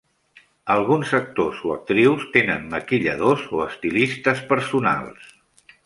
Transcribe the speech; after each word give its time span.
Alguns 0.75 1.11
actors 1.17 1.59
o 1.67 1.75
actrius 1.75 2.25
tenen 2.37 2.67
maquilladors 2.73 3.47
o 3.59 3.63
estilistes 3.69 4.43
personals. 4.55 5.33